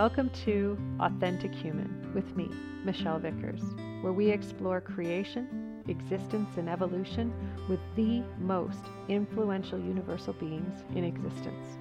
[0.00, 2.48] Welcome to Authentic Human with me,
[2.86, 3.60] Michelle Vickers,
[4.00, 7.30] where we explore creation, existence, and evolution
[7.68, 11.76] with the most influential universal beings in existence.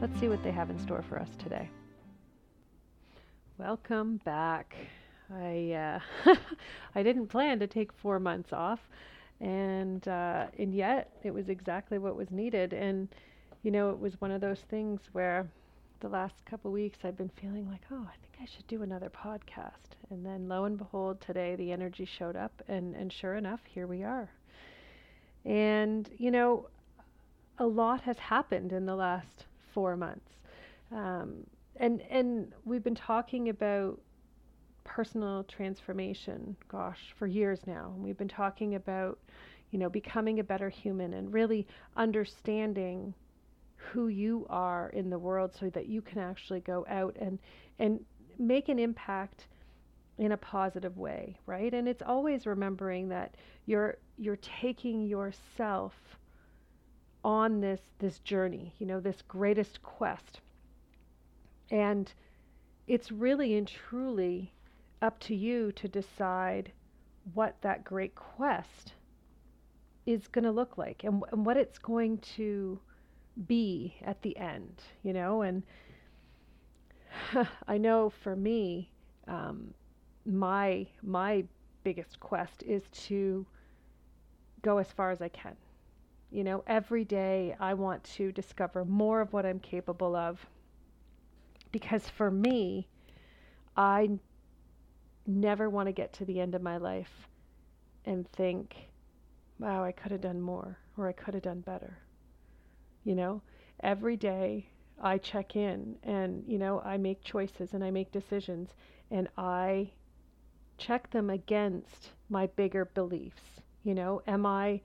[0.00, 1.68] Let's see what they have in store for us today.
[3.58, 4.74] Welcome back.
[5.30, 6.34] I uh,
[6.94, 8.80] I didn't plan to take four months off,
[9.42, 12.72] and uh, and yet it was exactly what was needed.
[12.72, 13.08] And
[13.62, 15.46] you know, it was one of those things where
[16.00, 19.10] the last couple weeks I've been feeling like, oh, I think I should do another
[19.10, 19.96] podcast.
[20.10, 23.86] And then lo and behold, today the energy showed up, and and sure enough, here
[23.86, 24.30] we are.
[25.44, 26.68] And you know,
[27.58, 30.30] a lot has happened in the last four months.
[30.92, 34.00] Um, and and we've been talking about
[34.84, 37.92] personal transformation, gosh, for years now.
[37.98, 39.18] We've been talking about,
[39.70, 43.14] you know, becoming a better human and really understanding
[43.92, 47.38] who you are in the world so that you can actually go out and
[47.78, 48.00] and
[48.38, 49.46] make an impact
[50.18, 51.72] in a positive way, right?
[51.72, 53.34] And it's always remembering that
[53.66, 55.94] you're you're taking yourself
[57.24, 60.40] on this this journey, you know, this greatest quest.
[61.70, 62.12] And
[62.86, 64.52] it's really and truly
[65.02, 66.72] up to you to decide
[67.34, 68.94] what that great quest
[70.06, 72.80] is going to look like and, and what it's going to
[73.46, 75.42] be at the end, you know.
[75.42, 75.62] And
[77.68, 78.90] I know for me,
[79.26, 79.74] um,
[80.26, 81.44] my my
[81.84, 83.46] biggest quest is to
[84.62, 85.56] go as far as I can.
[86.30, 90.44] You know, every day I want to discover more of what I'm capable of.
[91.72, 92.86] Because for me,
[93.76, 94.10] I
[95.26, 97.28] never want to get to the end of my life
[98.04, 98.74] and think,
[99.58, 101.98] wow, I could have done more or I could have done better.
[103.08, 103.40] You know,
[103.80, 104.68] every day
[105.00, 108.74] I check in and, you know, I make choices and I make decisions
[109.10, 109.92] and I
[110.76, 113.62] check them against my bigger beliefs.
[113.82, 114.82] You know, am I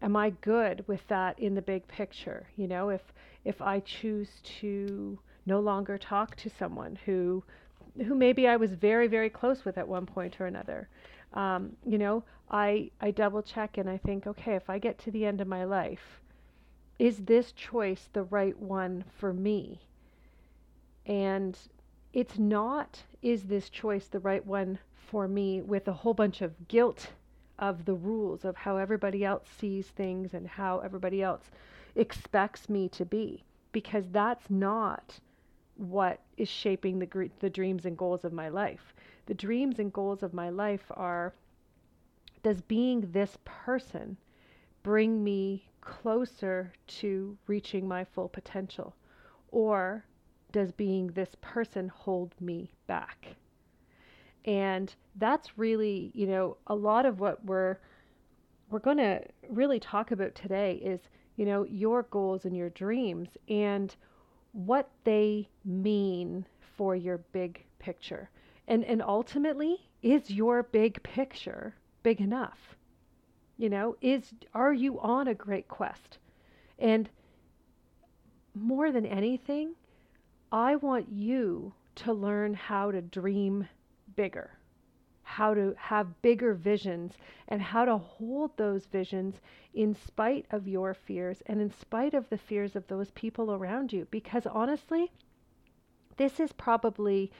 [0.00, 2.46] am I good with that in the big picture?
[2.54, 3.02] You know, if
[3.44, 4.30] if I choose
[4.60, 7.42] to no longer talk to someone who
[7.96, 10.88] who maybe I was very, very close with at one point or another.
[11.32, 15.10] Um, you know, I I double check and I think, okay, if I get to
[15.10, 16.22] the end of my life,
[16.98, 19.80] is this choice the right one for me?
[21.04, 21.56] And
[22.12, 26.68] it's not is this choice the right one for me with a whole bunch of
[26.68, 27.08] guilt
[27.58, 31.50] of the rules of how everybody else sees things and how everybody else
[31.94, 33.42] expects me to be
[33.72, 35.18] because that's not
[35.76, 38.94] what is shaping the, the dreams and goals of my life.
[39.26, 41.34] The dreams and goals of my life are
[42.42, 44.16] does being this person
[44.82, 48.94] bring me closer to reaching my full potential?
[49.50, 50.04] Or
[50.52, 53.26] does being this person hold me back?
[54.44, 57.78] And that's really, you know, a lot of what we're
[58.68, 61.00] we're going to really talk about today is,
[61.36, 63.94] you know, your goals and your dreams and
[64.52, 66.44] what they mean
[66.76, 68.28] for your big picture.
[68.66, 72.75] And and ultimately, is your big picture big enough?
[73.56, 76.18] You know, is are you on a great quest?
[76.78, 77.08] And
[78.54, 79.74] more than anything,
[80.52, 83.68] I want you to learn how to dream
[84.14, 84.52] bigger
[85.28, 87.18] how to have bigger visions
[87.48, 89.40] and how to hold those visions
[89.74, 93.92] in spite of your fears and in spite of the fears of those people around
[93.92, 94.06] you.
[94.12, 95.10] Because honestly,
[96.16, 97.32] this is probably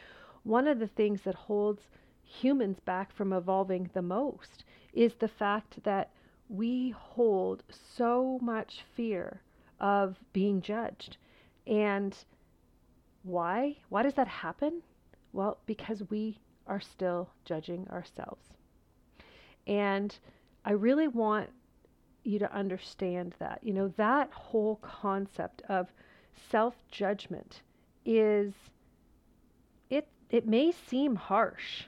[0.43, 1.85] one of the things that holds
[2.25, 4.65] humans back from evolving the most
[4.97, 6.11] is the fact that
[6.49, 7.63] we hold
[7.97, 9.43] so much fear
[9.79, 11.19] of being judged.
[11.67, 12.17] And
[13.23, 13.77] why?
[13.91, 14.83] Why does that happen?
[15.33, 18.43] Well, because we are still judging ourselves.
[19.67, 20.17] And
[20.65, 21.51] I really want
[22.25, 23.61] you to understand that.
[23.63, 25.93] You know, that whole concept of
[26.51, 27.63] self judgment
[28.05, 28.55] is
[29.91, 31.85] it it may seem harsh,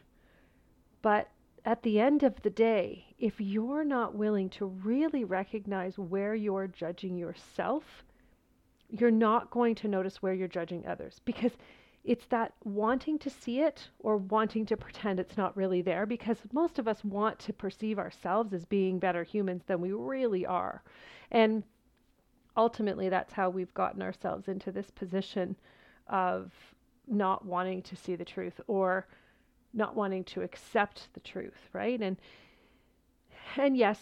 [1.00, 1.28] but
[1.64, 6.68] at the end of the day, if you're not willing to really recognize where you're
[6.68, 7.84] judging yourself,
[8.90, 11.52] you're not going to notice where you're judging others because
[12.04, 16.38] it's that wanting to see it or wanting to pretend it's not really there because
[16.52, 20.82] most of us want to perceive ourselves as being better humans than we really are.
[21.30, 21.64] And
[22.56, 25.56] ultimately, that's how we've gotten ourselves into this position
[26.06, 26.52] of
[27.06, 29.06] not wanting to see the truth or
[29.74, 32.00] not wanting to accept the truth, right?
[32.00, 32.16] And
[33.56, 34.00] and yes,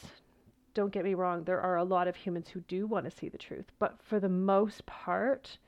[0.74, 3.28] don't get me wrong, there are a lot of humans who do want to see
[3.28, 5.58] the truth, but for the most part,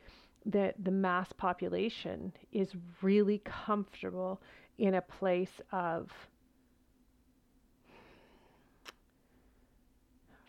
[0.46, 4.40] that the mass population is really comfortable
[4.78, 6.10] in a place of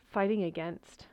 [0.07, 1.05] fighting against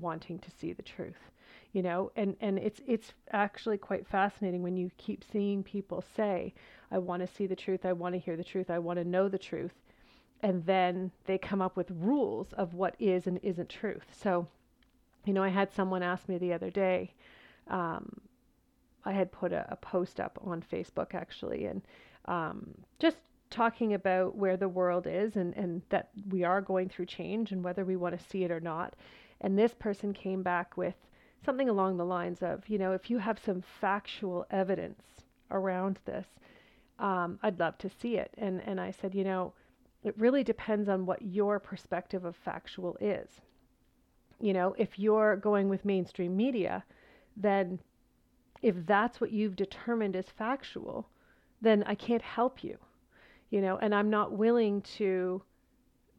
[0.00, 1.30] wanting to see the truth
[1.72, 2.10] you know?
[2.16, 6.54] And and it's it's actually quite fascinating when you keep seeing people say
[6.90, 9.04] i want to see the truth i want to hear the truth i want to
[9.04, 9.74] know the truth
[10.42, 14.46] and then they come up with rules of what is and isn't truth so
[15.24, 17.12] you know i had someone ask me the other day
[17.68, 18.20] um,
[19.04, 21.82] i had put a, a, post up on facebook actually and
[22.26, 23.16] um, just
[23.50, 27.64] talking about where the world is and, and that we are going through change and
[27.64, 28.94] whether we want to see it or not
[29.40, 30.94] and this person came back with
[31.44, 35.02] something along the lines of, you know, if you have some factual evidence
[35.50, 36.26] around this,
[36.98, 38.32] um, I'd love to see it.
[38.36, 39.52] And and I said, you know,
[40.04, 43.28] it really depends on what your perspective of factual is.
[44.40, 46.84] You know, if you're going with mainstream media,
[47.36, 47.80] then
[48.62, 51.08] if that's what you've determined is factual,
[51.60, 52.78] then I can't help you.
[53.50, 55.42] You know, and I'm not willing to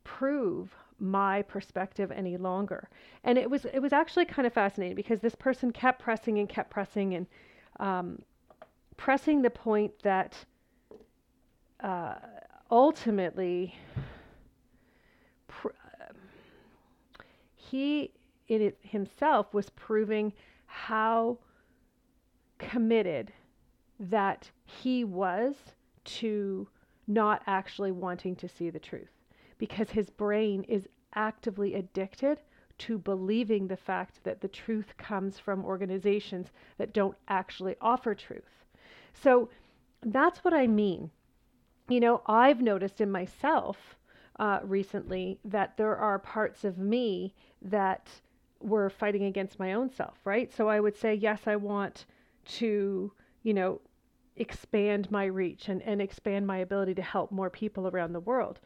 [0.03, 2.89] prove my perspective any longer.
[3.23, 6.49] And it was it was actually kind of fascinating because this person kept pressing and
[6.49, 7.27] kept pressing and
[7.79, 8.21] um,
[8.97, 10.35] pressing the point that
[11.81, 12.15] uh,
[12.71, 13.75] ultimately
[15.47, 15.69] pr-
[17.55, 18.11] he
[18.47, 20.33] it himself was proving
[20.65, 21.37] how
[22.57, 23.31] committed
[23.99, 25.55] that he was
[26.03, 26.67] to
[27.07, 29.09] not actually wanting to see the truth
[29.57, 32.39] because his brain is actively addicted
[32.77, 38.65] to believing the fact that the truth comes from organizations that don't actually offer truth.
[39.13, 39.49] So
[40.01, 41.11] that's what I mean.
[41.89, 43.97] You know, I've noticed in myself
[44.39, 47.33] uh, recently that there are parts of me
[47.63, 48.07] that
[48.61, 50.53] were fighting against my own self, right?
[50.53, 52.05] So I would say, yes, I want
[52.45, 53.81] to, you know,
[54.35, 58.59] expand my reach and, and expand my ability to help more people around the world.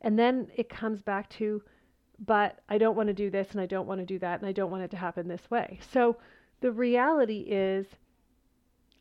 [0.00, 1.62] And then it comes back to,
[2.26, 4.48] but I don't want to do this and I don't want to do that and
[4.48, 5.78] I don't want it to happen this way.
[5.92, 6.16] So
[6.60, 7.86] the reality is,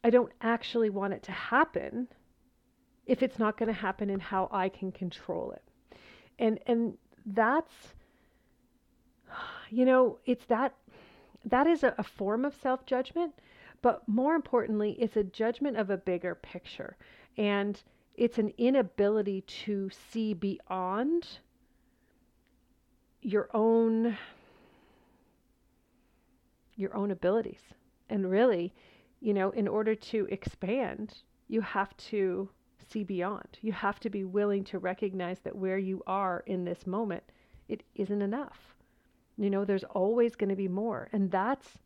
[0.03, 2.07] I don't actually want it to happen
[3.05, 5.63] if it's not going to happen and how I can control it.
[6.39, 7.93] And and that's
[9.69, 10.75] you know, it's that
[11.45, 13.33] that is a, a form of self-judgment,
[13.81, 16.95] but more importantly, it's a judgment of a bigger picture.
[17.37, 17.81] And
[18.15, 21.39] it's an inability to see beyond
[23.21, 24.17] your own
[26.75, 27.61] your own abilities
[28.09, 28.73] and really
[29.21, 31.13] you know in order to expand
[31.47, 32.49] you have to
[32.93, 33.57] see beyond.
[33.61, 37.23] You have to be willing to recognize that where you are in this moment
[37.67, 38.75] it isn't enough.
[39.37, 41.79] You know there's always going to be more and that's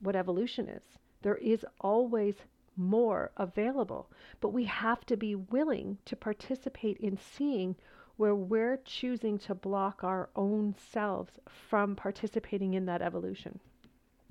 [0.00, 0.84] what evolution is.
[1.22, 2.36] There is always
[2.76, 4.10] more available.
[4.40, 7.76] But we have to be willing to participate in seeing
[8.16, 13.58] where we're choosing to block our own selves from participating in that evolution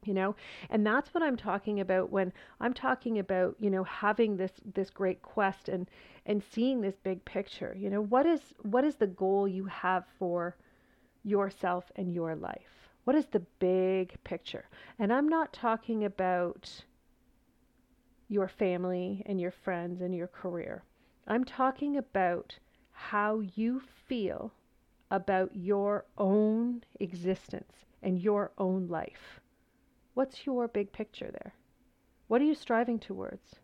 [0.05, 0.35] you know
[0.69, 4.89] and that's what i'm talking about when i'm talking about you know having this this
[4.89, 5.89] great quest and
[6.25, 10.05] and seeing this big picture you know what is what is the goal you have
[10.17, 10.55] for
[11.23, 14.65] yourself and your life what is the big picture
[14.99, 16.83] and i'm not talking about
[18.31, 20.83] your family and your friends and your career.
[21.27, 22.57] I'm talking about
[22.93, 24.53] how you feel
[25.11, 29.40] about your own existence and your own life.
[30.21, 31.55] What's your big picture there?
[32.27, 33.55] What are you striving towards?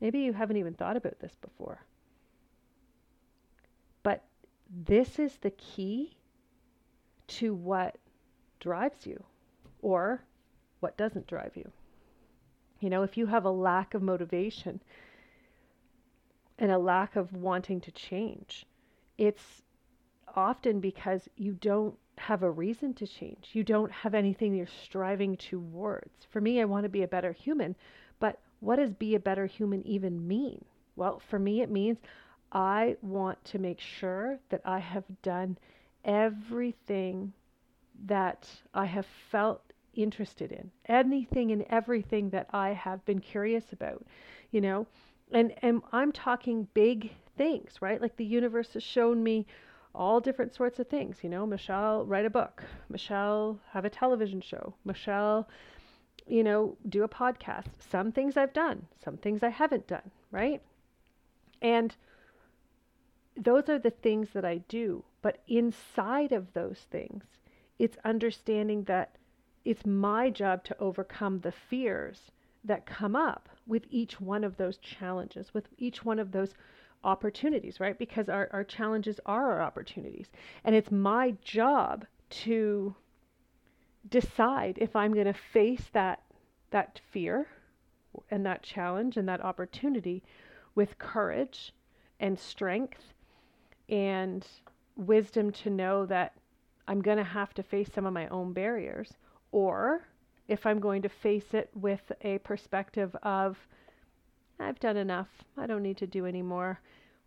[0.00, 1.86] Maybe you haven't even thought about this before.
[4.02, 4.24] But
[4.68, 6.16] this is the key
[7.28, 7.98] to what
[8.58, 9.22] drives you
[9.82, 10.24] or
[10.80, 11.70] what doesn't drive you.
[12.80, 14.80] You know, if you have a lack of motivation
[16.58, 18.66] and a lack of wanting to change,
[19.16, 19.62] it's
[20.34, 23.50] often because you don't have a reason to change.
[23.52, 26.24] You don't have anything you're striving towards.
[26.30, 27.76] For me, I want to be a better human,
[28.20, 30.64] but what does be a better human even mean?
[30.96, 31.98] Well, for me, it means
[32.52, 35.58] I want to make sure that I have done
[36.04, 37.32] everything
[38.06, 39.62] that I have felt
[39.94, 44.04] interested in, anything and everything that I have been curious about,
[44.50, 44.86] you know.
[45.32, 48.00] And and I'm talking big things, right?
[48.00, 49.46] Like the universe has shown me
[49.98, 51.46] all different sorts of things, you know.
[51.46, 55.46] Michelle write a book, Michelle have a television show, Michelle
[56.28, 57.68] you know, do a podcast.
[57.78, 60.60] Some things I've done, some things I haven't done, right?
[61.62, 61.96] And
[63.36, 65.04] those are the things that I do.
[65.22, 67.24] But inside of those things,
[67.78, 69.16] it's understanding that
[69.64, 72.30] it's my job to overcome the fears
[72.64, 76.54] that come up with each one of those challenges, with each one of those
[77.04, 77.98] opportunities, right?
[77.98, 80.28] Because our, our challenges are our opportunities.
[80.64, 82.94] And it's my job to
[84.08, 86.22] decide if I'm going to face that
[86.70, 87.46] that fear
[88.30, 90.22] and that challenge and that opportunity
[90.74, 91.72] with courage
[92.20, 93.14] and strength
[93.88, 94.46] and
[94.96, 96.34] wisdom to know that
[96.86, 99.14] I'm going to have to face some of my own barriers
[99.50, 100.06] or
[100.46, 103.56] if I'm going to face it with a perspective of
[104.60, 106.80] I've done enough, I don't need to do any more.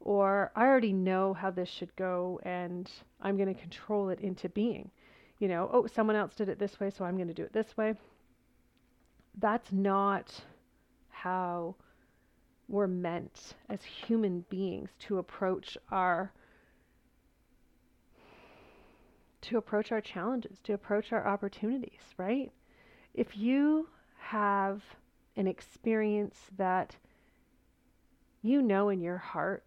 [0.04, 2.90] or I already know how this should go and
[3.22, 4.90] I'm going to control it into being.
[5.40, 7.54] You know, oh, someone else did it this way, so I'm going to do it
[7.54, 7.96] this way.
[9.40, 10.34] That's not
[11.10, 11.76] how
[12.68, 16.32] we're meant as human beings to approach our
[19.42, 22.52] to approach our challenges, to approach our opportunities, right?
[23.16, 23.88] If you
[24.20, 24.84] have
[25.36, 26.96] an experience that
[28.42, 29.64] you know in your heart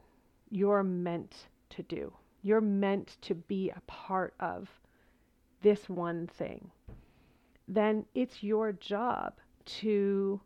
[0.50, 2.12] you're meant to do.
[2.43, 4.69] You're meant to be a part of
[5.62, 6.71] this one thing.
[7.66, 10.40] Then it's your job to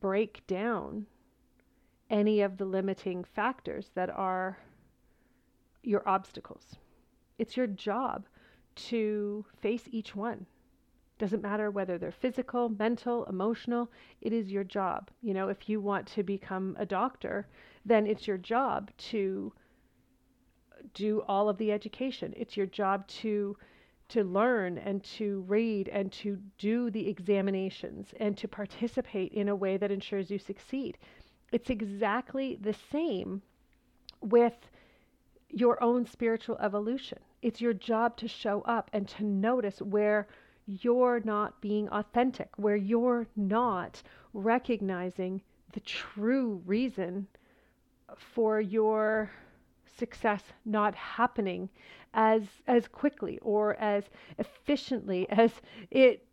[0.00, 1.06] break down
[2.08, 4.58] any of the limiting factors that are
[5.82, 6.76] your obstacles.
[7.38, 8.26] It's your job
[8.76, 10.46] to face each one.
[11.20, 13.90] Doesn't matter whether they're physical, mental, emotional,
[14.22, 15.10] it is your job.
[15.20, 17.46] You know, if you want to become a doctor,
[17.84, 19.52] then it's your job to
[20.94, 22.32] do all of the education.
[22.38, 23.58] It's your job to
[24.08, 29.54] to learn and to read and to do the examinations and to participate in a
[29.54, 30.96] way that ensures you succeed.
[31.52, 33.42] It's exactly the same
[34.22, 34.56] with
[35.50, 37.18] your own spiritual evolution.
[37.42, 40.26] It's your job to show up and to notice where
[40.82, 47.26] you're not being authentic, where you're not recognizing the true reason
[48.16, 49.30] for your
[49.98, 51.68] success not happening
[52.14, 54.04] as as quickly or as
[54.38, 55.52] efficiently as
[55.90, 56.24] it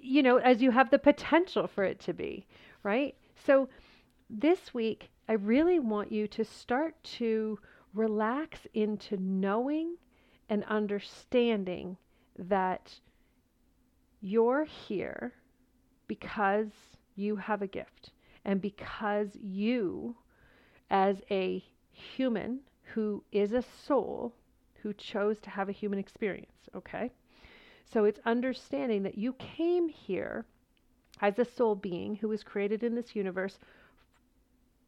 [0.00, 2.46] you know as you have the potential for it to be
[2.82, 3.14] right?
[3.34, 3.68] So
[4.30, 7.58] this week i really want you to start to
[7.92, 9.96] relax into knowing
[10.48, 11.96] and understanding
[12.38, 13.00] that
[14.24, 15.34] you're here
[16.08, 16.68] because
[17.14, 18.10] you have a gift
[18.46, 20.16] and because you
[20.90, 22.58] as a human
[22.94, 24.32] who is a soul
[24.82, 27.10] who chose to have a human experience, okay?
[27.92, 30.46] So it's understanding that you came here
[31.20, 33.58] as a soul being who was created in this universe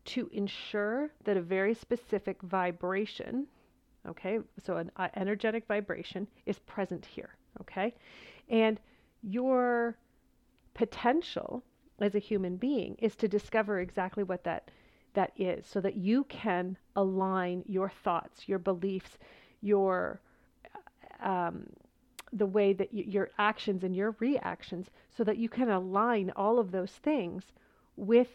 [0.06, 3.46] to ensure that a very specific vibration,
[4.08, 7.94] okay, so an uh, energetic vibration is present here, okay?
[8.48, 8.80] And
[9.22, 9.96] your
[10.74, 11.62] potential
[12.00, 14.70] as a human being is to discover exactly what that
[15.14, 19.18] that is so that you can align your thoughts, your beliefs,
[19.62, 20.20] your
[21.22, 21.66] um,
[22.32, 26.70] the way that your actions and your reactions so that you can align all of
[26.70, 27.44] those things
[27.96, 28.28] with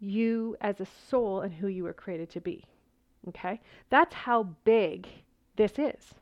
[0.00, 2.64] you as a soul and who you were created to be.
[3.28, 3.60] Okay?
[3.90, 5.06] That's how big
[5.56, 6.14] this is.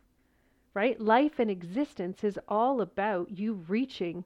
[0.74, 1.00] Right?
[1.00, 4.24] Life and existence is all about you reaching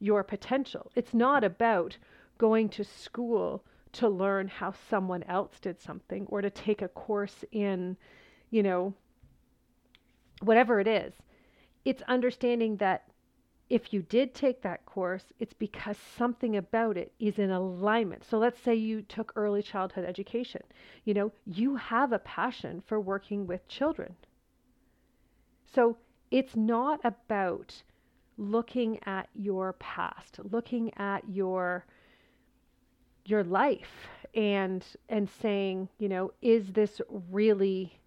[0.00, 0.90] your potential.
[0.94, 1.96] It's not about
[2.36, 7.44] going to school to learn how someone else did something or to take a course
[7.52, 7.96] in,
[8.50, 8.92] you know,
[10.42, 11.14] whatever it is.
[11.84, 13.08] It's understanding that
[13.70, 18.24] if you did take that course, it's because something about it is in alignment.
[18.24, 20.62] So let's say you took early childhood education.
[21.04, 24.16] You know, you have a passion for working with children.
[25.74, 25.96] So
[26.30, 27.82] it's not about
[28.36, 31.84] looking at your past, looking at your
[33.26, 37.00] your life and and saying, you know, is this
[37.30, 37.98] really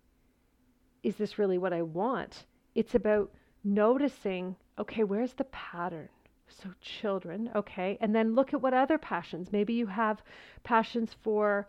[1.03, 2.45] is this really what I want?
[2.75, 3.31] It's about
[3.63, 6.09] noticing, okay, where's the pattern?
[6.49, 9.51] So children, okay, and then look at what other passions.
[9.51, 10.21] Maybe you have
[10.63, 11.67] passions for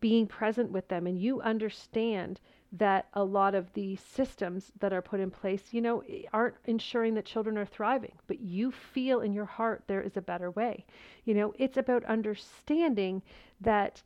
[0.00, 2.40] being present with them and you understand
[2.72, 7.14] that a lot of the systems that are put in place, you know, aren't ensuring
[7.14, 10.84] that children are thriving, but you feel in your heart there is a better way.
[11.24, 13.22] You know, it's about understanding
[13.60, 14.02] that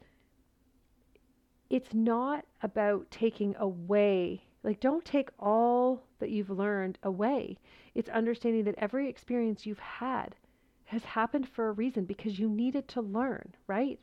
[1.70, 7.58] it's not about taking away, like, don't take all that you've learned away.
[7.94, 10.36] It's understanding that every experience you've had
[10.84, 13.98] has happened for a reason because you needed to learn, right?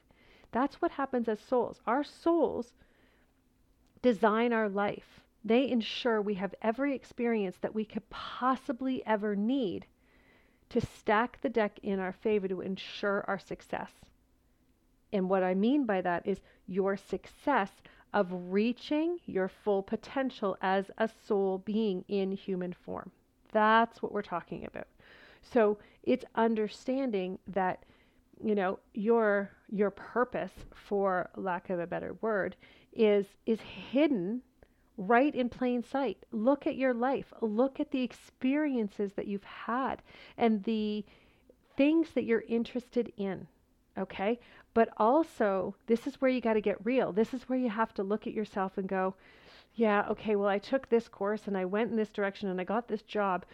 [0.51, 1.80] That's what happens as souls.
[1.86, 2.74] Our souls
[4.01, 5.22] design our life.
[5.44, 9.86] They ensure we have every experience that we could possibly ever need
[10.70, 13.91] to stack the deck in our favor to ensure our success.
[15.12, 17.72] And what I mean by that is your success
[18.13, 23.12] of reaching your full potential as a soul being in human form.
[23.51, 24.88] That's what we're talking about.
[25.41, 27.84] So it's understanding that
[28.43, 32.55] you know your your purpose for lack of a better word
[32.93, 34.41] is is hidden
[35.00, 36.17] right in plain sight.
[36.31, 37.34] Look at your life.
[37.41, 40.01] Look at the experiences that you've had
[40.38, 41.05] and the
[41.77, 43.48] things that you're interested in.
[43.98, 44.39] Okay?
[44.74, 47.13] But also, this is where you got to get real.
[47.13, 49.15] This is where you have to look at yourself and go,
[49.75, 52.65] yeah, okay, well, I took this course and I went in this direction and I
[52.65, 53.46] got this job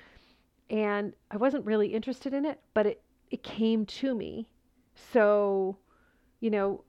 [0.70, 4.48] and I wasn't really interested in it, but it, it came to me.
[4.96, 5.78] So,
[6.40, 6.84] you know,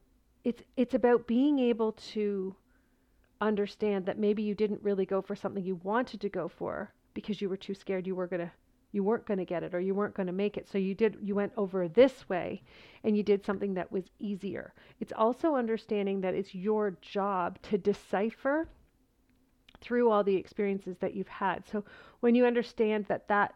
[0.45, 2.55] it's it's about being able to
[3.41, 7.41] understand that maybe you didn't really go for something you wanted to go for because
[7.41, 8.51] you were too scared you were going to
[8.93, 10.69] you weren't going to get it or you weren't going to make it.
[10.69, 12.63] So you did you went over this way
[13.05, 14.73] and you did something that was easier.
[15.01, 18.69] It's also understanding that it's your job to decipher
[19.81, 21.65] through all the experiences that you've had.
[21.71, 21.85] So
[22.21, 23.55] when you understand that that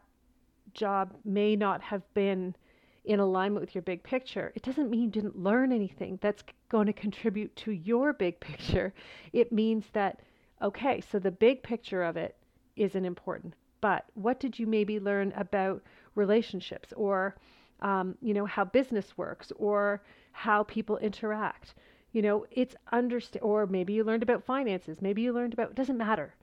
[0.73, 2.55] job may not have been
[3.03, 6.85] in alignment with your big picture, it doesn't mean you didn't learn anything that's going
[6.85, 8.93] to contribute to your big picture.
[9.33, 10.19] It means that,
[10.61, 12.35] okay, so the big picture of it
[12.75, 15.81] isn't important, but what did you maybe learn about
[16.15, 17.35] relationships or,
[17.81, 21.73] um, you know, how business works or how people interact?
[22.11, 25.75] You know, it's understand, or maybe you learned about finances, maybe you learned about, it
[25.75, 26.35] doesn't matter.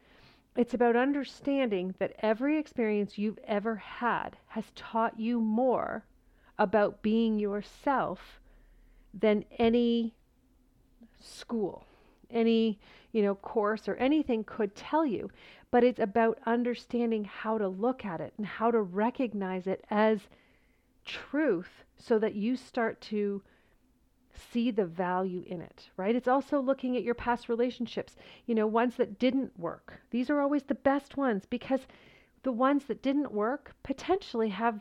[0.56, 6.04] It's about understanding that every experience you've ever had has taught you more
[6.58, 8.40] about being yourself
[9.14, 10.14] than any
[11.20, 11.86] school,
[12.30, 12.78] any,
[13.12, 15.30] you know, course or anything could tell you.
[15.70, 20.20] But it's about understanding how to look at it and how to recognize it as
[21.04, 23.42] truth so that you start to
[24.52, 26.14] see the value in it, right?
[26.14, 28.16] It's also looking at your past relationships,
[28.46, 30.00] you know, ones that didn't work.
[30.10, 31.80] These are always the best ones because
[32.44, 34.80] the ones that didn't work potentially have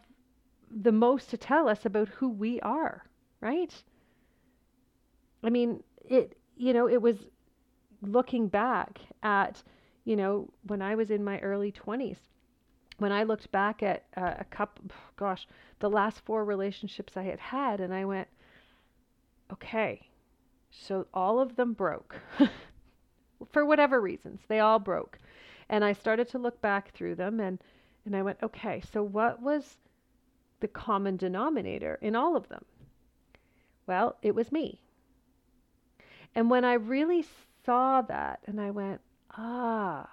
[0.69, 3.05] the most to tell us about who we are,
[3.41, 3.73] right?
[5.43, 7.17] I mean, it, you know, it was
[8.01, 9.63] looking back at,
[10.05, 12.17] you know, when I was in my early 20s,
[12.97, 15.47] when I looked back at uh, a couple, gosh,
[15.79, 18.27] the last four relationships I had had, and I went,
[19.53, 20.09] okay,
[20.71, 22.15] so all of them broke
[23.51, 24.41] for whatever reasons.
[24.47, 25.19] They all broke.
[25.69, 27.59] And I started to look back through them and,
[28.05, 29.77] and I went, okay, so what was
[30.59, 32.65] the common denominator in all of them?
[33.85, 34.81] Well, it was me.
[36.35, 37.25] And when I really
[37.65, 39.01] saw that and I went,
[39.37, 40.09] ah,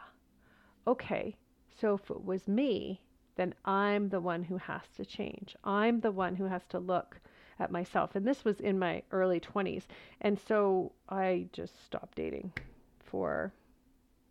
[0.87, 1.37] okay,
[1.81, 3.01] so if it was me,
[3.37, 5.57] then I'm the one who has to change.
[5.65, 7.21] I'm the one who has to look
[7.59, 8.15] at myself.
[8.15, 9.85] And this was in my early 20s.
[10.21, 12.53] And so I just stopped dating
[13.01, 13.53] for,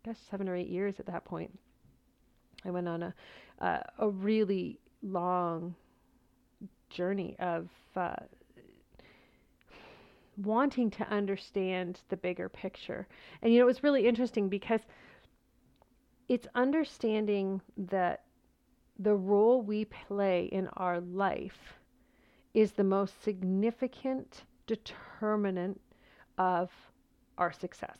[0.04, 1.58] I guess, seven or eight years at that point.
[2.64, 3.14] I went on a,
[3.60, 5.74] uh, a really long
[6.94, 8.14] journey of uh,
[10.36, 13.06] wanting to understand the bigger picture.
[13.42, 14.80] And you know, it was really interesting because
[16.28, 18.22] it's understanding that
[18.98, 21.74] the role we play in our life
[22.54, 25.80] is the most significant determinant
[26.38, 26.70] of
[27.36, 27.98] our success.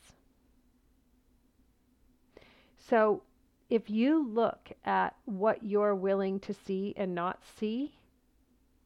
[2.78, 3.22] So,
[3.70, 7.94] if you look at what you're willing to see and not see,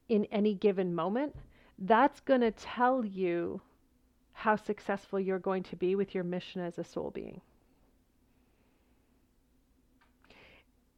[0.09, 1.35] in any given moment,
[1.79, 3.61] that's going to tell you
[4.33, 7.41] how successful you're going to be with your mission as a soul being.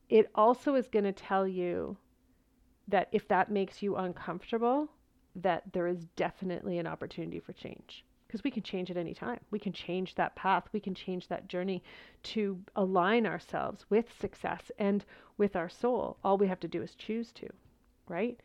[0.08, 1.96] It also is going to tell you
[2.88, 4.88] that if that makes you uncomfortable,
[5.36, 9.40] that there is definitely an opportunity for change because we can change at any time.
[9.50, 11.82] We can change that path, we can change that journey
[12.24, 15.04] to align ourselves with success and
[15.36, 16.16] with our soul.
[16.22, 17.48] All we have to do is choose to,
[18.06, 18.38] right?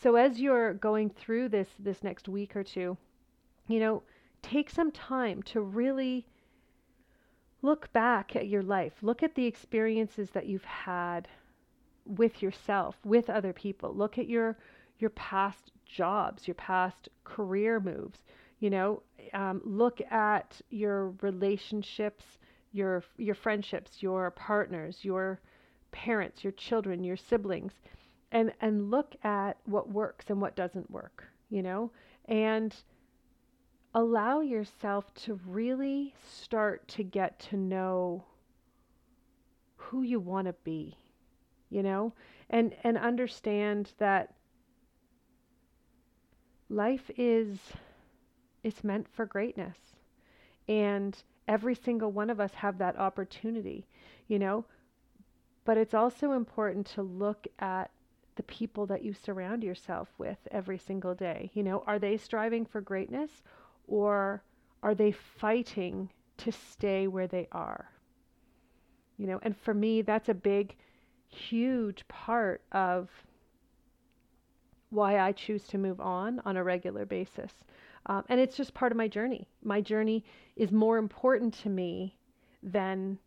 [0.00, 2.96] So as you're going through this this next week or two,
[3.68, 4.02] you know,
[4.42, 6.26] take some time to really
[7.62, 8.94] look back at your life.
[9.02, 11.28] Look at the experiences that you've had
[12.04, 13.94] with yourself, with other people.
[13.94, 14.56] Look at your
[14.98, 18.24] your past jobs, your past career moves.
[18.60, 19.02] You know,
[19.32, 22.24] um, look at your relationships,
[22.72, 25.40] your your friendships, your partners, your
[25.92, 27.74] parents, your children, your siblings
[28.32, 31.92] and and look at what works and what doesn't work, you know,
[32.26, 32.74] and
[33.94, 38.24] allow yourself to really start to get to know
[39.76, 40.96] who you want to be,
[41.70, 42.12] you know,
[42.50, 44.34] and and understand that
[46.68, 47.58] life is
[48.64, 49.76] it's meant for greatness.
[50.68, 51.16] And
[51.46, 53.86] every single one of us have that opportunity
[54.32, 54.64] you know?
[55.64, 57.90] But it's also important to look at
[58.36, 62.64] the people that you surround yourself with every single day you know are they striving
[62.64, 63.42] for greatness
[63.86, 64.42] or
[64.82, 67.90] are they fighting to stay where they are
[69.16, 70.76] you know and for me that's a big
[71.28, 73.08] huge part of
[74.92, 77.52] why I choose to move on on a regular basis.
[78.06, 79.48] Um, and it's just part of my journey.
[79.62, 82.16] My journey is more important to me
[82.62, 83.18] than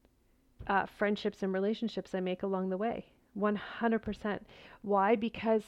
[0.68, 3.06] uh, friendships and relationships I make along the way.
[3.38, 4.39] 100%.
[4.82, 5.15] Why?
[5.15, 5.63] Because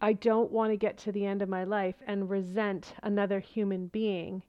[0.00, 3.88] I don't want to get to the end of my life and resent another human
[3.88, 4.42] being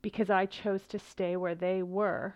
[0.00, 2.34] because I chose to stay where they were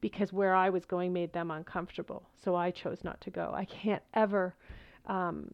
[0.00, 2.22] because where I was going made them uncomfortable.
[2.42, 3.52] So I chose not to go.
[3.54, 4.54] I can't ever
[5.06, 5.50] um,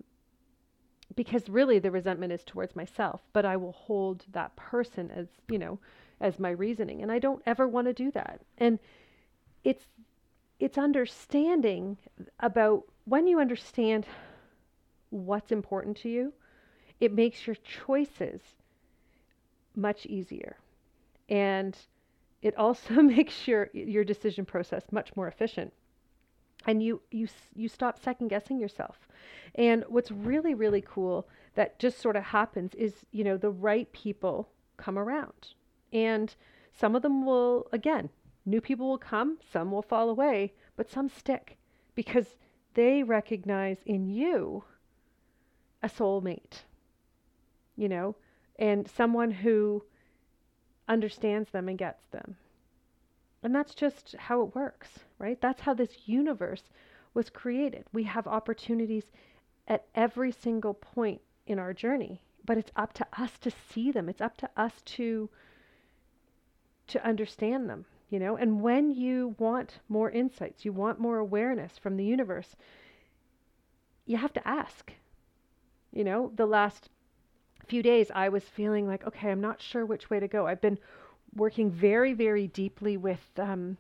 [1.14, 5.58] because really the resentment is towards myself, but I will hold that person as, you
[5.58, 5.78] know,
[6.20, 7.02] as my reasoning.
[7.02, 8.40] And I don't ever want to do that.
[8.58, 8.78] And
[9.64, 9.86] it's
[10.58, 11.98] it's understanding
[12.40, 14.06] about when you understand
[15.10, 16.32] what's important to you,
[17.00, 18.40] it makes your choices
[19.74, 20.56] much easier.
[21.28, 21.76] And
[22.42, 25.72] it also makes your your decision process much more efficient
[26.66, 29.08] and you you you stop second guessing yourself.
[29.54, 33.90] And what's really really cool that just sort of happens is, you know, the right
[33.92, 35.54] people come around.
[35.92, 36.34] And
[36.72, 38.10] some of them will again,
[38.46, 41.58] new people will come, some will fall away, but some stick
[41.94, 42.38] because
[42.74, 44.64] they recognize in you
[45.82, 46.62] a soulmate.
[47.76, 48.16] You know,
[48.58, 49.84] and someone who
[50.88, 52.36] understands them and gets them.
[53.42, 55.38] And that's just how it works, right?
[55.40, 56.62] That's how this universe
[57.12, 57.84] was created.
[57.92, 59.04] We have opportunities
[59.68, 64.08] at every single point in our journey, but it's up to us to see them.
[64.08, 65.28] It's up to us to
[66.88, 68.36] to understand them, you know?
[68.36, 72.56] And when you want more insights, you want more awareness from the universe,
[74.04, 74.92] you have to ask.
[75.92, 76.90] You know, the last
[77.66, 80.46] few days I was feeling like, okay, I'm not sure which way to go.
[80.46, 80.78] I've been
[81.34, 83.76] working very, very deeply with um,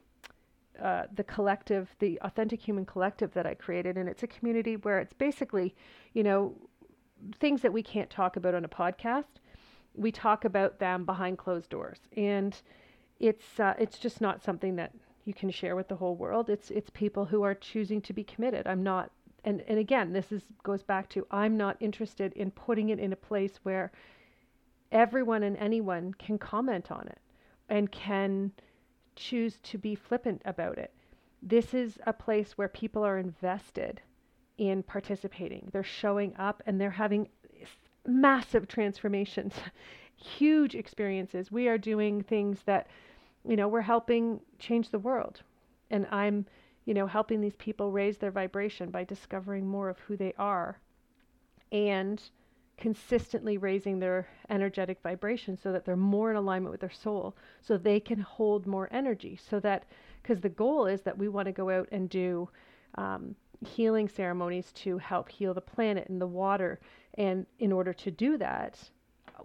[0.82, 3.96] uh, the collective, the Authentic Human Collective that I created.
[3.96, 5.74] And it's a community where it's basically,
[6.12, 6.54] you know,
[7.38, 9.40] things that we can't talk about on a podcast.
[9.94, 12.00] We talk about them behind closed doors.
[12.16, 12.60] And
[13.18, 14.92] it's, uh, it's just not something that
[15.24, 16.48] you can share with the whole world.
[16.50, 18.66] It's, it's people who are choosing to be committed.
[18.66, 19.10] I'm not,
[19.44, 23.12] and, and again, this is, goes back to I'm not interested in putting it in
[23.12, 23.90] a place where
[24.92, 27.18] everyone and anyone can comment on it
[27.68, 28.52] and can
[29.16, 30.92] choose to be flippant about it.
[31.42, 34.00] This is a place where people are invested
[34.58, 35.68] in participating.
[35.72, 37.28] They're showing up and they're having
[38.06, 39.54] massive transformations,
[40.26, 41.50] huge experiences.
[41.50, 42.88] We are doing things that,
[43.48, 45.42] you know, we're helping change the world.
[45.90, 46.46] And I'm,
[46.84, 50.78] you know, helping these people raise their vibration by discovering more of who they are
[51.72, 52.22] and
[52.76, 57.78] consistently raising their energetic vibration so that they're more in alignment with their soul so
[57.78, 59.84] they can hold more energy so that
[60.22, 62.48] because the goal is that we want to go out and do
[62.96, 63.34] um,
[63.64, 66.78] healing ceremonies to help heal the planet and the water
[67.14, 68.78] and in order to do that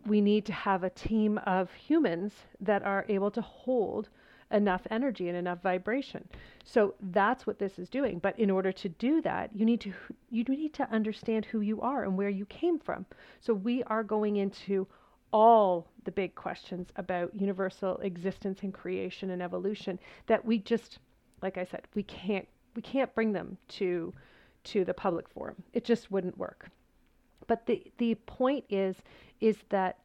[0.06, 4.10] we need to have a team of humans that are able to hold
[4.52, 6.28] enough energy and enough vibration.
[6.64, 8.20] So that's what this is doing.
[8.20, 9.94] But in order to do that, you need to
[10.30, 13.06] you need to understand who you are and where you came from.
[13.40, 14.88] So we are going into
[15.34, 21.00] all the big questions about universal existence and creation and evolution that we just
[21.42, 24.14] like I said, we can't we can't bring them to
[24.64, 25.64] to the public forum.
[25.74, 26.70] It just wouldn't work.
[27.52, 28.96] But the the point is
[29.42, 30.00] is that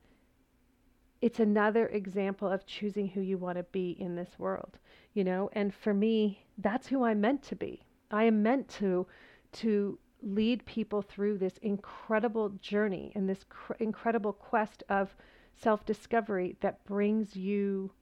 [1.21, 4.79] it's another example of choosing who you want to be in this world,
[5.15, 5.49] you know?
[5.53, 7.83] And for me, that's who I'm meant to be.
[8.11, 9.07] I am meant to
[9.53, 15.15] to lead people through this incredible journey and this cr- incredible quest of
[15.55, 17.93] self-discovery that brings you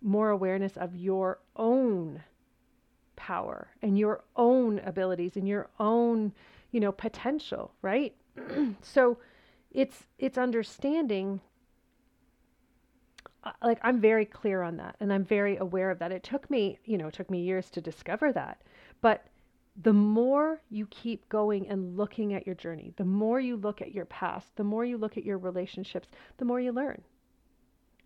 [0.00, 2.22] more awareness of your own
[3.16, 6.32] power and your own abilities and your own,
[6.72, 8.14] you know, potential, right?
[8.82, 9.18] so
[9.70, 11.40] it's it's understanding
[13.44, 16.12] uh, like I'm very clear on that and I'm very aware of that.
[16.12, 18.62] It took me, you know, it took me years to discover that.
[19.00, 19.26] But
[19.82, 23.92] the more you keep going and looking at your journey, the more you look at
[23.92, 27.02] your past, the more you look at your relationships, the more you learn.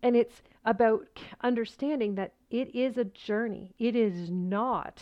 [0.01, 1.05] And it's about
[1.41, 3.75] understanding that it is a journey.
[3.77, 5.01] It is not,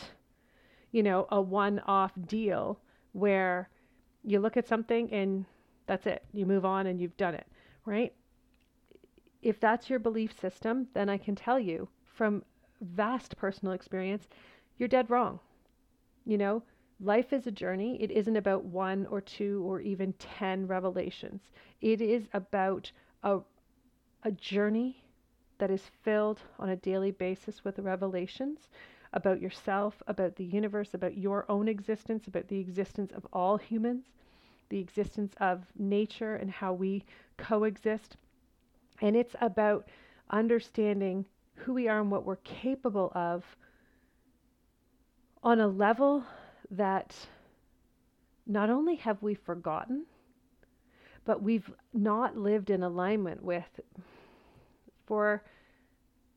[0.92, 2.80] you know, a one off deal
[3.14, 3.70] where
[4.24, 5.46] you look at something and
[5.86, 6.24] that's it.
[6.34, 7.48] You move on and you've done it,
[7.86, 8.14] right?
[9.42, 12.44] If that's your belief system, then I can tell you from
[12.82, 14.28] vast personal experience,
[14.78, 15.40] you're dead wrong.
[16.26, 16.64] You know,
[17.00, 18.02] life is a journey.
[18.02, 21.42] It isn't about one or two or even 10 revelations.
[21.82, 22.92] It is about
[23.24, 23.40] a,
[24.24, 25.04] a journey
[25.60, 28.70] that is filled on a daily basis with revelations
[29.14, 34.06] about yourself, about the universe, about your own existence, about the existence of all humans,
[34.70, 37.04] the existence of nature and how we
[37.38, 38.18] coexist.
[39.02, 39.88] And it's about
[40.30, 43.44] understanding who we are and what we're capable of
[45.44, 46.24] on a level
[46.72, 47.16] that
[48.46, 50.06] not only have we forgotten,
[51.26, 53.80] but we've not lived in alignment with
[55.06, 55.44] for,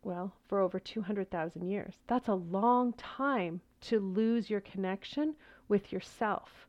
[0.02, 1.94] well, for over 200,000 years.
[2.06, 5.34] That's a long time to lose your connection
[5.68, 6.66] with yourself.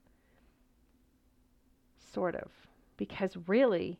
[2.13, 2.51] Sort of.
[2.97, 3.99] Because really,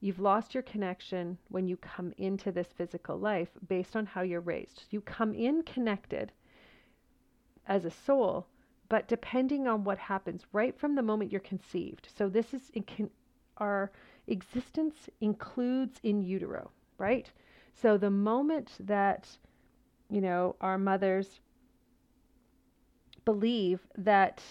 [0.00, 4.40] you've lost your connection when you come into this physical life based on how you're
[4.40, 4.84] raised.
[4.90, 6.32] You come in connected
[7.66, 8.46] as a soul,
[8.88, 12.08] but depending on what happens right from the moment you're conceived.
[12.16, 13.10] So this is in,
[13.58, 13.90] our
[14.26, 17.30] existence includes in utero, right?
[17.80, 19.28] So the moment that
[20.10, 21.40] you know our mothers
[23.24, 24.42] believe that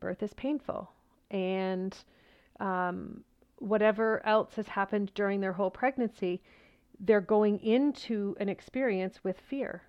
[0.00, 0.90] birth is painful
[1.30, 1.96] and
[2.58, 3.22] um,
[3.58, 6.42] whatever else has happened during their whole pregnancy,
[6.98, 9.82] they're going into an experience with fear,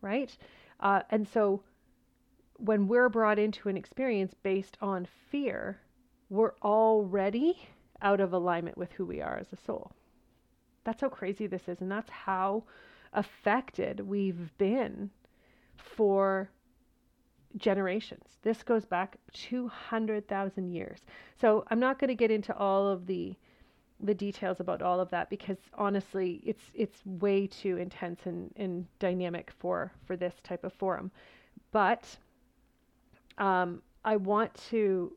[0.00, 0.36] right?
[0.80, 1.62] Uh, and so
[2.58, 5.80] when we're brought into an experience based on fear,
[6.28, 7.58] we're already
[8.02, 9.92] out of alignment with who we are as a soul.
[10.84, 11.80] That's how crazy this is.
[11.80, 12.64] And that's how
[13.12, 15.10] affected we've been
[15.76, 16.50] for
[17.56, 18.38] generations.
[18.42, 21.00] This goes back 200,000 years.
[21.40, 23.36] So I'm not going to get into all of the
[24.04, 28.84] the details about all of that because honestly it's it's way too intense and, and
[28.98, 31.08] dynamic for for this type of forum.
[31.70, 32.04] But
[33.38, 35.16] um, I want to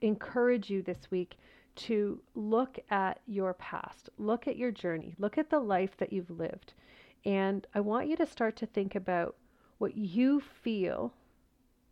[0.00, 1.36] encourage you this week
[1.78, 6.30] to look at your past, look at your journey, look at the life that you've
[6.30, 6.74] lived.
[7.24, 9.36] And I want you to start to think about
[9.78, 11.14] what you feel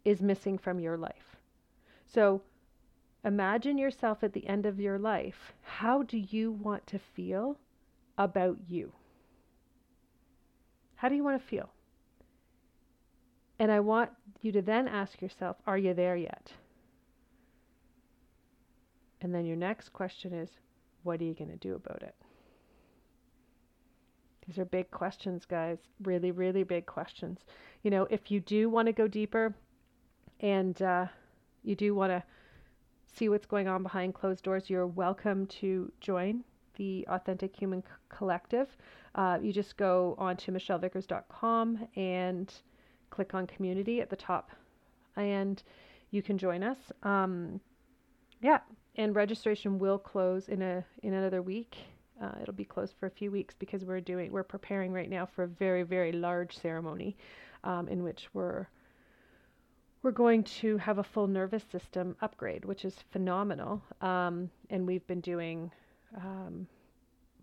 [0.05, 1.37] is missing from your life.
[2.07, 2.43] So
[3.25, 5.53] imagine yourself at the end of your life.
[5.63, 7.59] How do you want to feel
[8.19, 8.93] about you?
[10.97, 11.71] How do you want to feel?
[13.59, 14.11] And I want
[14.43, 16.53] you to then ask yourself, are you there yet?
[19.21, 20.51] And then your next question is,
[21.03, 22.15] what are you going to do about it?
[24.47, 25.79] These are big questions, guys.
[26.03, 27.41] Really, really big questions.
[27.83, 29.55] You know, if you do want to go deeper,
[30.41, 31.07] and uh,
[31.63, 32.23] you do want to
[33.15, 36.45] see what's going on behind closed doors, you're welcome to join
[36.77, 38.77] the Authentic Human C- Collective.
[39.15, 42.53] Uh, you just go on to michellevickers.com and
[43.11, 44.51] click on community at the top,
[45.17, 45.63] and
[46.11, 46.79] you can join us.
[47.03, 47.61] Um,
[48.43, 48.61] yeah,
[48.97, 51.77] and registration will close in a in another week.
[52.21, 55.27] Uh, it'll be closed for a few weeks because we're doing we're preparing right now
[55.27, 57.17] for a very very large ceremony,
[57.65, 58.67] um, in which we're
[60.03, 63.83] we're going to have a full nervous system upgrade, which is phenomenal.
[64.01, 65.71] Um, and we've been doing
[66.17, 66.69] um,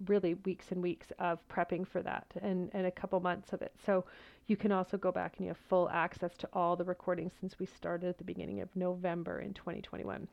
[0.08, 3.74] really weeks and weeks of prepping for that and, and a couple months of it.
[3.86, 4.06] So
[4.48, 7.60] you can also go back and you have full access to all the recordings since
[7.60, 10.28] we started at the beginning of November in 2021.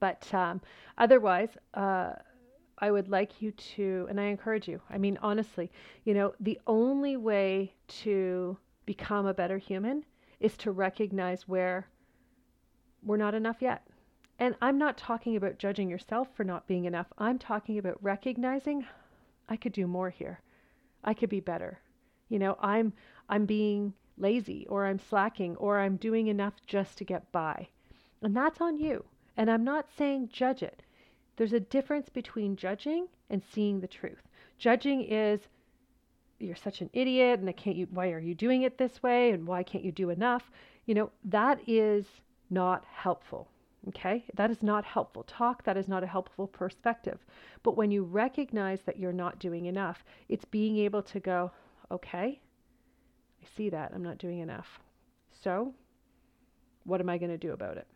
[0.00, 0.60] But um,
[0.98, 2.12] otherwise, uh,
[2.78, 5.70] I would like you to, and I encourage you, I mean, honestly,
[6.04, 10.04] you know, the only way to become a better human
[10.40, 11.88] is to recognize where
[13.02, 13.86] we're not enough yet.
[14.38, 17.06] And I'm not talking about judging yourself for not being enough.
[17.16, 18.84] I'm talking about recognizing
[19.48, 20.40] I could do more here.
[21.02, 21.78] I could be better.
[22.28, 22.92] You know, I'm
[23.28, 27.68] I'm being lazy or I'm slacking or I'm doing enough just to get by.
[28.22, 29.04] And that's on you.
[29.36, 30.82] And I'm not saying judge it.
[31.36, 34.22] There's a difference between judging and seeing the truth.
[34.58, 35.40] Judging is
[36.38, 39.30] you're such an idiot and I can't you why are you doing it this way
[39.30, 40.50] and why can't you do enough?
[40.86, 42.06] You know, that is
[42.50, 43.48] not helpful.
[43.88, 44.24] Okay?
[44.34, 45.62] That is not helpful talk.
[45.64, 47.24] That is not a helpful perspective.
[47.62, 51.52] But when you recognize that you're not doing enough, it's being able to go,
[51.90, 52.40] okay,
[53.42, 53.92] I see that.
[53.94, 54.80] I'm not doing enough.
[55.42, 55.72] So,
[56.84, 57.86] what am I going to do about it?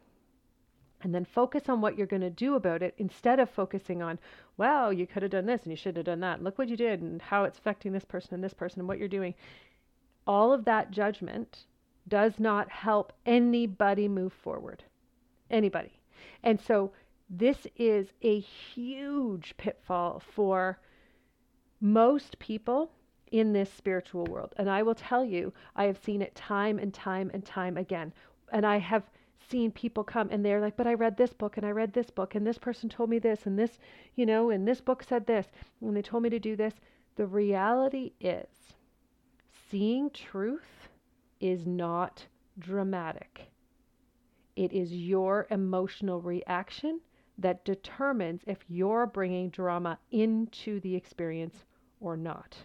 [1.02, 4.18] And then focus on what you're going to do about it instead of focusing on,
[4.56, 6.42] well, you could have done this and you should have done that.
[6.42, 8.98] Look what you did and how it's affecting this person and this person and what
[8.98, 9.34] you're doing.
[10.26, 11.64] All of that judgment
[12.08, 14.84] does not help anybody move forward.
[15.50, 15.92] Anybody.
[16.42, 16.92] And so
[17.28, 20.78] this is a huge pitfall for
[21.80, 22.90] most people
[23.30, 24.52] in this spiritual world.
[24.56, 28.12] And I will tell you, I have seen it time and time and time again.
[28.52, 29.04] And I have
[29.50, 32.10] seen people come and they're like, but I read this book and I read this
[32.10, 33.78] book and this person told me this and this,
[34.14, 35.46] you know, and this book said this
[35.80, 36.74] and they told me to do this.
[37.16, 38.48] The reality is,
[39.70, 40.88] seeing truth
[41.40, 42.26] is not
[42.58, 43.50] dramatic.
[44.56, 47.00] It is your emotional reaction
[47.38, 51.64] that determines if you're bringing drama into the experience
[52.00, 52.56] or not.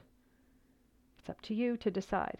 [1.19, 2.37] It's up to you to decide.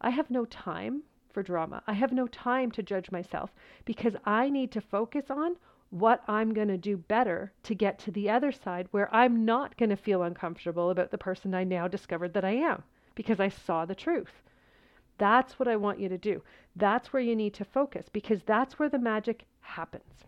[0.00, 1.82] I have no time for drama.
[1.86, 3.52] I have no time to judge myself
[3.84, 5.56] because I need to focus on
[5.90, 9.76] what I'm going to do better to get to the other side where I'm not
[9.76, 12.82] going to feel uncomfortable about the person I now discovered that I am
[13.14, 14.42] because I saw the truth.
[15.16, 16.42] That's what I want you to do.
[16.76, 20.24] That's where you need to focus because that's where the magic happens.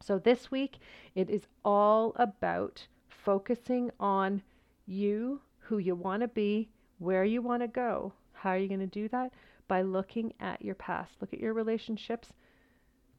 [0.00, 0.78] So this week,
[1.14, 4.42] it is all about focusing on
[4.86, 8.12] you, who you want to be, where you want to go.
[8.32, 9.32] How are you going to do that?
[9.68, 11.12] By looking at your past.
[11.20, 12.32] Look at your relationships,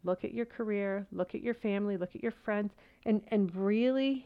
[0.04, 2.74] look at your career, look at your family, look at your friends,
[3.06, 4.26] and, and really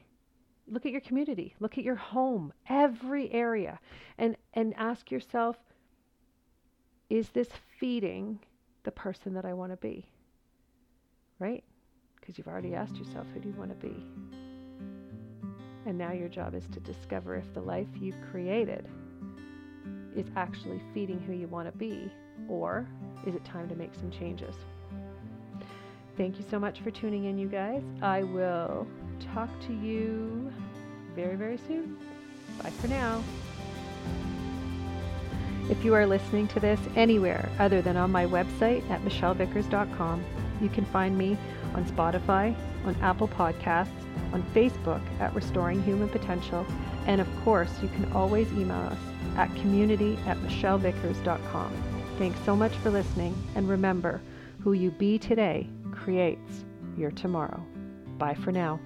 [0.68, 3.80] look at your community, look at your home, every area,
[4.18, 5.58] and, and ask yourself,
[7.10, 8.40] is this feeding
[8.84, 10.08] the person that I want to be?
[11.40, 11.64] Right?
[12.20, 14.06] Because you've already asked yourself, who do you want to be?
[15.86, 18.88] And now your job is to discover if the life you've created
[20.16, 22.12] is actually feeding who you want to be,
[22.48, 22.88] or
[23.26, 24.56] is it time to make some changes?
[26.16, 27.82] Thank you so much for tuning in, you guys.
[28.02, 28.88] I will
[29.34, 30.54] talk to you
[31.16, 31.98] very, very soon.
[32.62, 33.24] Bye for now.
[35.70, 40.24] If you are listening to this anywhere other than on my website at michellevickers.com,
[40.62, 41.38] you can find me
[41.74, 43.88] on Spotify, on Apple Podcasts,
[44.34, 46.66] on Facebook at Restoring Human Potential,
[47.06, 48.98] and of course, you can always email us
[49.38, 51.74] at community at michellevickers.com.
[52.18, 54.22] Thanks so much for listening, and remember,
[54.60, 56.64] who you be today creates
[56.98, 57.62] your tomorrow.
[58.18, 58.80] Bye for now.